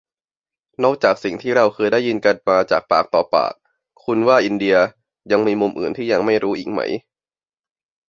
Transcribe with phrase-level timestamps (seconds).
[0.83, 3.53] นอกจากสิ่งที่เราเคยได้ยินกันมาจากปากต่อปาก
[4.03, 4.75] คุณว่า อินเดีย
[5.31, 6.81] ยังมีมุมอื่นที่ยังไม่รู้อีกไหม?